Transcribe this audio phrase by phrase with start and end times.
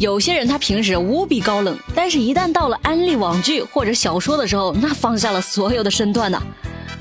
[0.00, 6.42] 有些人他平时无比高冷，但是一旦到了安利网剧或者小说的时候，那放下了所有的身段呐。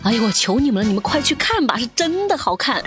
[0.03, 2.83] 哎呦，我求你们了，你们快去看吧，是真的好看。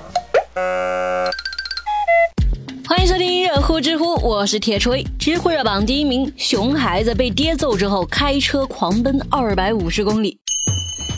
[2.86, 5.02] 欢迎收听热乎知乎，我是铁锤。
[5.18, 10.38] 知乎热榜第一名，熊孩子被爹揍之后开车狂奔二百五十公里。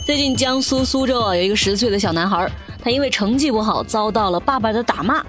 [0.05, 2.49] 最近江苏苏州啊，有一个十岁的小男孩，
[2.81, 5.21] 他因为成绩不好遭到了爸爸的打骂。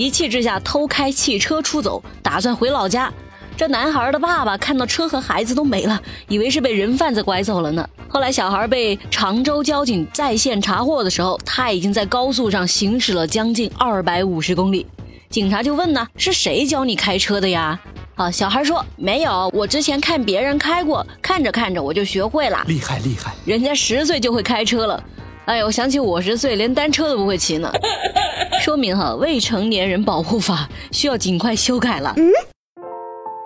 [0.00, 3.12] 一气之下偷开汽车出走，打算回老家。
[3.54, 7.86] 这男孩的爸爸看到车和孩子都没了，以为是被人贩子拐走了呢。
[8.08, 14.86] 后来小孩被常州交警在线查获的时候，他已经在高速上行驶了将近二百五十公里。
[15.28, 17.78] 警察就问呢：“是谁教你开车的呀？”
[18.16, 25.04] 啊，小孩说：“没有，我之前看别人开过，看着看着我就学会了。”厉害厉害，人家十岁就会开车了。
[25.50, 27.72] 哎，我想起我十岁连单车都不会骑呢。
[28.62, 32.14] 说明哈，未成年人保护法需要尽快修改了。
[32.16, 32.30] 嗯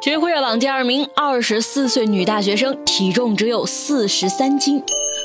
[0.02, 4.82] 知乎热榜第二名，二十四岁女大学生，体重只有四十三斤。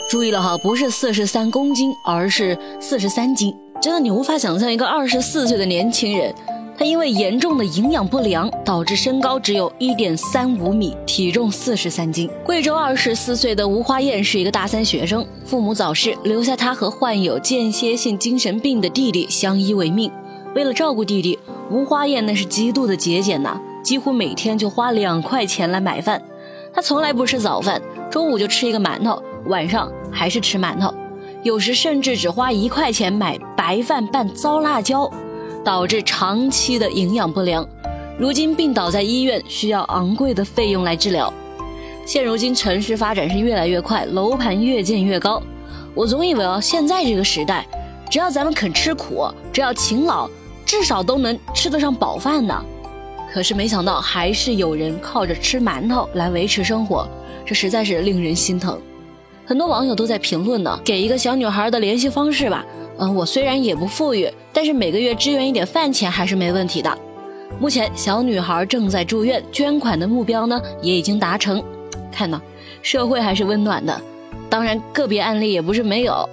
[0.10, 3.54] 注意了哈，不是四十三公斤，而是四十三斤。
[3.82, 6.34] 真的，你无法想象一个二十四岁的年轻人。
[6.80, 12.30] 他因为严重的营养不良，导致身高只有一点三五米，体重四十三斤。
[12.42, 20.10] 贵州二十四岁的吴花燕是一个大三学生，父母早逝，留下她和患有间歇性精神病的弟弟相依为命。
[20.56, 21.38] 为了照顾弟弟，
[21.70, 26.22] 吴花燕那是极度的节俭呐，几乎每天就花两块钱来买饭。
[26.74, 30.94] 他从来不吃早饭，中午就吃一个馒头，晚上还是吃馒头，
[31.44, 35.12] 有时甚至只花一块钱买白饭拌糟辣椒。
[35.70, 37.64] 导致长期的营养不良，
[38.18, 41.32] 如今病倒在医院，需要昂贵的费用来治疗。
[42.08, 45.40] 现如今城市发展是越来越快，楼盘越建越高。
[45.94, 47.68] 我总以为啊，现在这个时代，
[48.10, 50.28] 只要咱们肯吃苦，只要勤劳，
[50.66, 52.66] 至少都能吃得上饱饭呢。
[53.32, 57.08] 可是没想到，还是有人靠着吃馒头来维持生活，
[57.46, 58.76] 这实在是令人心疼。
[59.46, 62.66] 很多网友都在评论呢，给一个小女孩的联系方式吧。
[62.98, 64.28] 嗯，我虽然也不富裕，
[64.60, 66.98] 但是每个月支援一点饭钱还是没问题的。
[67.62, 71.64] 目前小女孩正在住院，捐款的目标呢也已经达成。
[72.12, 72.42] 看到，
[72.82, 74.02] 社会还是温暖的。
[74.50, 76.28] 当然，个别案例也不是没有，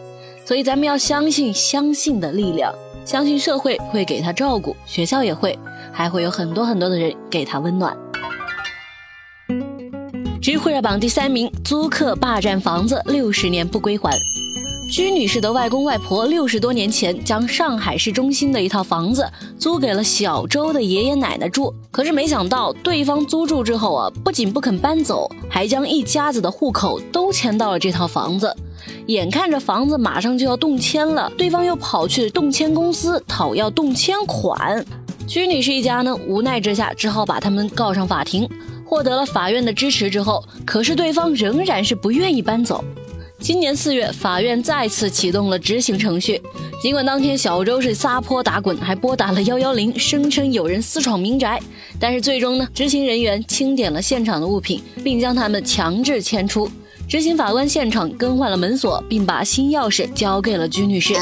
[0.44, 5.56] 所以咱们要相信相信的力量，相信社会会给她照顾，学校也会，
[5.92, 7.96] 还会有很多很多的人给她温暖。
[10.42, 14.10] 知乎热榜第三名，租客霸占房子六十年不归还。
[14.88, 28.54] 居女士的外公外婆六十多年前将上海市中心的一套房子租给了小周的爷爷奶奶住，可是没想到对方租住之后啊，不仅不肯搬走，还将一家子的户口都迁到了这套房子。
[29.08, 34.84] 眼看着房子马上就要动迁了，对方又跑去动迁公司讨要动迁款。
[35.26, 38.48] 居女士一家呢，无奈之下只好把他们告上法庭，
[38.84, 42.84] 获得了法院的支持之后，可是对方仍然是不愿意搬走。
[43.38, 46.40] 今年四月，法院再次启动了执行程序。
[46.82, 51.60] 尽管当天小周是撒泼打滚，还拨打了幺幺零，声称有人私闯民宅，
[52.00, 56.68] 但是最终呢，执行人员清点了现场的物品，并将他们强制迁出。
[57.08, 61.14] 执行法官现场更换了门锁，并把新钥匙交给了居女士。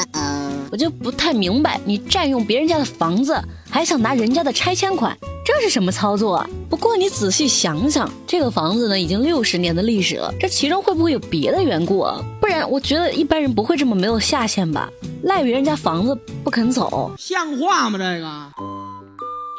[0.71, 3.39] 我就不太明白，你占用别人家的房子，
[3.69, 5.15] 还想拿人家的拆迁款，
[5.57, 6.49] 这是什么操作啊？
[6.69, 12.21] 不过你仔细想想，这个房子呢已经六十年的历史了，这其中会不会有别的缘故啊？
[12.41, 14.89] 不然我觉得一般人不会这么没有下限吧？
[15.23, 17.97] 赖别人家房子不肯走，像话吗？
[17.97, 18.29] 这个。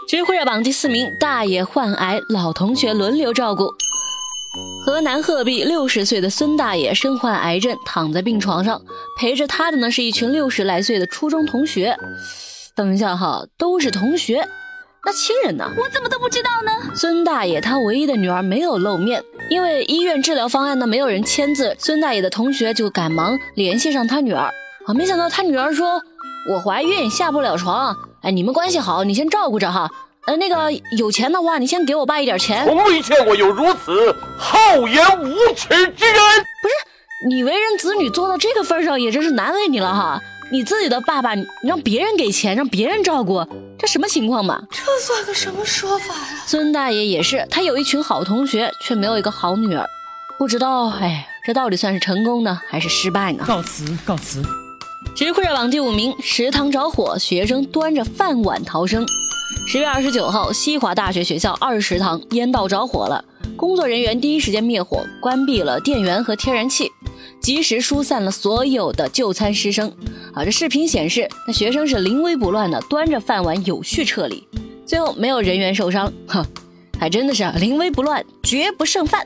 [0.06, 3.72] 知乎热榜第四名，大爷患癌，老同学轮流照顾。
[4.84, 8.80] 河南鹤壁六十岁的孙大爷身患癌症，躺在病床上，
[9.18, 11.96] 陪着他的呢是一群六十来岁的初中同学。
[12.76, 14.46] 等一下哈，都是同学，
[15.06, 15.70] 那亲人呢？
[15.78, 16.72] 我怎么都不知道呢？
[16.92, 24.52] 孙大爷他唯一的女儿没有露面，因为医院治疗方案呢没有人签字，孙大爷的同学就赶忙联系上他女儿。
[24.84, 26.02] 啊，没想到他女儿说
[26.50, 29.88] ：“我怀孕下不了床，哎，你们关系好，你先照顾着哈。”
[30.26, 32.66] 呃，那个有钱的话，你先给我爸一点钱。
[32.66, 36.20] 从未见过有如此厚颜无耻之人。
[36.60, 36.74] 不是
[37.28, 40.20] 你为人子女做到这个份上，也真是难为你了哈。
[40.52, 43.44] 你自己的爸爸，你让别人给钱，让别人照顾，
[43.76, 44.62] 这什么情况嘛？
[44.70, 46.44] 这算个什么说法呀？
[46.46, 49.84] 孙大爷也是，他有一群好同学，却没有一个好女儿。
[50.38, 53.44] 不知道，哎，这到底算是成功呢，还是失败呢？
[53.44, 54.40] 告辞，告辞。
[55.16, 59.04] 知乎热榜第五名，食堂着火，学生端着饭碗逃生。
[59.66, 63.24] 十月二十九号，西华大学学校二食堂烟道着火了，
[63.56, 66.88] 工作人员第一时间灭火，关闭了电源和天然气，
[67.46, 69.88] 及时疏散了所有的就餐师生。
[70.34, 74.44] 啊，这视频显示，那学生是临危不乱的端着饭碗有序撤离，
[74.84, 76.12] 最后没有人员受伤。
[76.26, 76.44] 哼，
[76.98, 79.24] 还真的是临危不乱，绝不剩饭。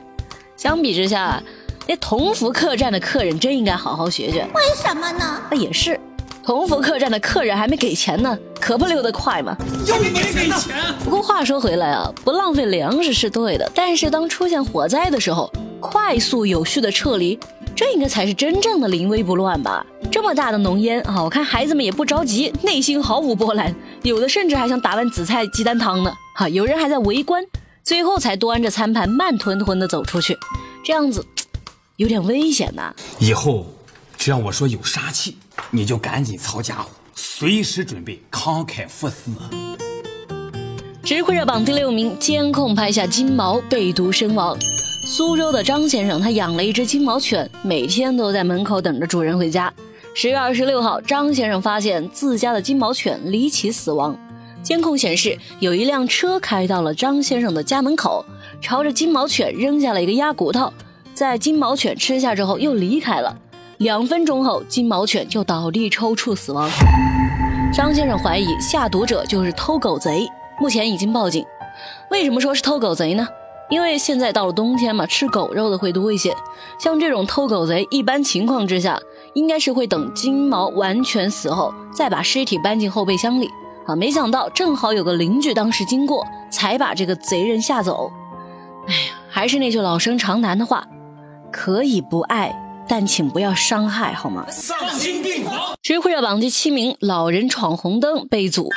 [0.55, 1.41] 相比之下，
[1.87, 4.47] 那同福客栈的客人真应该好好学学。
[4.53, 5.41] 为什么呢？
[5.49, 5.99] 那也是，
[6.45, 9.57] 同福客栈的客人还没给钱呢，可不溜得快吗？
[9.87, 10.77] 又没给钱。
[11.03, 17.39] 不过话说回来啊，不浪费粮食是对的，但是当出现火灾的时候，快速有序的撤离，
[17.75, 19.85] 这应该才是真正的临危不乱吧？
[20.11, 23.73] 这么大的浓烟啊，我看孩子们也不着急，内心毫无波澜，
[24.03, 26.13] 有的甚至还想打碗紫菜鸡蛋汤呢。
[26.35, 27.43] 哈，有人还在围观。
[27.83, 30.37] 最后才端着餐盘慢吞吞的走出去，
[30.83, 31.25] 这样子
[31.95, 32.93] 有点危险呐。
[33.17, 33.65] 以后
[34.15, 35.37] 只要我说有杀气，
[35.71, 39.31] 你就赶紧操家伙，随时准备慷慨赴死。
[41.03, 44.55] 知乎热榜第六名，监控拍下金毛被毒身亡。
[45.13, 49.69] 苏州的张先生他养了一只金毛犬，每天都在门口等着主人回家。
[50.15, 54.17] 十月二十六号，张先生发现自家的金毛犬离奇死亡。
[54.63, 58.23] 监控显示，有一辆车开到了张先生的家门口，
[58.61, 60.71] 朝着金毛犬扔下了一个鸭骨头，
[61.13, 63.37] 在金毛犬吃下之后又离开了。
[63.79, 66.69] 两分钟后，金毛犬就倒地抽搐死亡。
[67.73, 70.25] 张先生怀疑下毒者就是偷狗贼，
[70.57, 71.45] 目前已经报警。
[72.09, 73.27] 为什么说是偷狗贼呢？
[73.71, 76.35] 因为现在到了冬天嘛，吃狗肉的会多一些。
[76.77, 79.01] 像这种偷狗贼，一般情况之下，
[79.33, 83.49] 应该是会等金毛完全死后，再把尸体搬进后备箱里。
[83.87, 83.95] 啊！
[83.95, 88.11] 没想到正好有个邻居当时经过，才把这个贼人吓走。
[88.87, 90.85] 哎呀，还是那句老生常谈的话，
[91.51, 92.53] 可以不爱，
[92.87, 94.45] 但请不要伤害，好吗？
[94.49, 95.75] 丧心病狂！
[95.81, 98.69] 知乎热榜第七名，老人闯红灯被阻。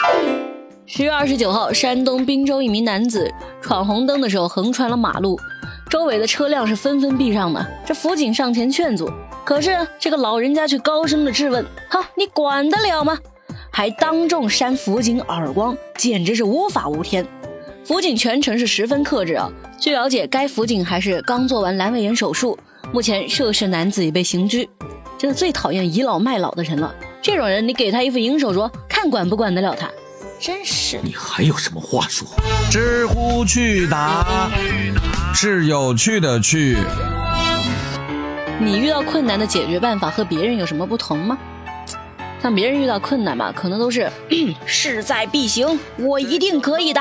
[0.86, 3.32] 十月二十九号，山东滨州一名男子
[3.62, 5.38] 闯红灯的时候横穿了马路，
[5.88, 7.66] 周围的车辆是纷纷避让的。
[7.86, 9.10] 这辅警上前劝阻，
[9.46, 13.18] 可是这个老人家却高声的质问：“哈，你管得了吗？”
[13.72, 17.26] 还当众扇辅警耳光，简直是无法无天。
[17.82, 19.50] 辅警全程是十分克制啊。
[19.80, 22.58] 据了解，该辅警还是刚做完阑尾炎手术。
[22.92, 24.68] 目前涉事男子已被刑拘。
[25.16, 26.94] 真的最讨厌倚老卖老的人了。
[27.22, 29.90] 这种人，你给他一副银手镯，看管不管得了他。
[30.40, 31.00] 真是。
[31.02, 32.26] 你还有什么话说？
[32.70, 34.50] 知乎趣答
[35.34, 36.76] 是有趣的趣。
[38.60, 41.36] 你遇到困难的解决办法和别人有什么不同吗？
[42.42, 44.10] 像别人遇到困难吧，可能都是
[44.66, 47.00] 势在必行，我一定可以的。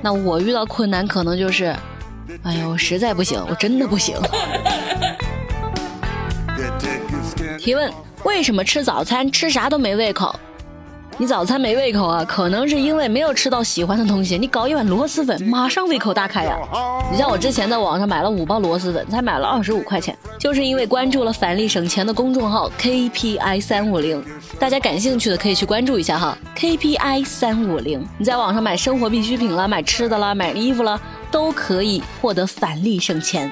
[0.00, 1.74] 那我遇到困难，可能就是，
[2.44, 4.16] 哎呀，我实在不行，我真的不行。
[7.58, 7.92] 提问：
[8.22, 10.38] 为什么吃早餐吃啥都没胃口？
[11.18, 12.22] 你早餐没胃口啊？
[12.28, 14.36] 可能是因为没有吃到喜欢的东西。
[14.36, 16.58] 你搞一碗螺蛳粉，马上胃口大开呀！
[17.10, 24.22] 你像我之前在网上买了五包螺蛳粉，才买了二十五块钱，就是因为关注了返利省钱的公众号 KPI 三五零，
[24.58, 26.36] 大家感兴趣的可以去关注一下哈。
[26.54, 33.50] KPI 三五零，你在网上买生活必需品了、买吃的啦、买衣服了，都可以获得返利省钱。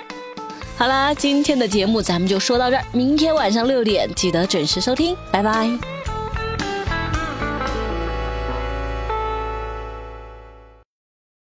[0.77, 5.94] 好啦，今天的节目咱们就说到这儿，明天晚上六点记得准时收听，拜拜。